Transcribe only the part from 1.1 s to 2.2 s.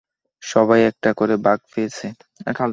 করে ভাগ পেয়েছে।